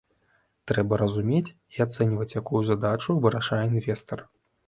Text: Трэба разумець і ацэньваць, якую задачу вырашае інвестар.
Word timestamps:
Трэба 0.69 0.97
разумець 1.01 1.53
і 1.75 1.83
ацэньваць, 1.85 2.35
якую 2.41 2.61
задачу 2.71 3.17
вырашае 3.27 3.63
інвестар. 3.71 4.19